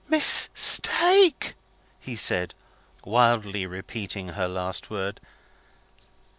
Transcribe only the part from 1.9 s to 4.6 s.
he said, wildly repeating her